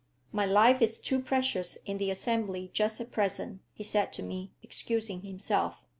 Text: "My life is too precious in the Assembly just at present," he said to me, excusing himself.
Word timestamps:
"My 0.31 0.47
life 0.47 0.81
is 0.81 0.97
too 0.97 1.19
precious 1.19 1.77
in 1.85 1.99
the 1.99 2.09
Assembly 2.09 2.71
just 2.73 2.99
at 2.99 3.11
present," 3.11 3.61
he 3.75 3.83
said 3.83 4.11
to 4.13 4.23
me, 4.23 4.49
excusing 4.63 5.21
himself. 5.21 5.75